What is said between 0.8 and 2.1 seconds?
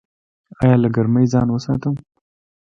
له ګرمۍ ځان وساتم؟